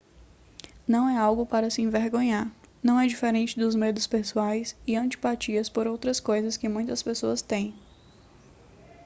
não 0.87 1.07
é 1.07 1.15
algo 1.15 1.45
para 1.45 1.69
se 1.69 1.83
envergonhar 1.83 2.51
não 2.81 2.99
é 2.99 3.05
diferente 3.05 3.59
dos 3.59 3.75
medos 3.75 4.07
pessoais 4.07 4.75
e 4.87 4.95
antipatias 4.95 5.69
por 5.69 5.85
outras 5.85 6.19
coisas 6.19 6.57
que 6.57 6.67
muitas 6.67 7.03
pessoas 7.03 7.39
têm 7.39 7.75